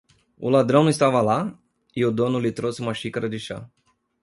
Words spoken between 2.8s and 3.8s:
uma xícara de chá.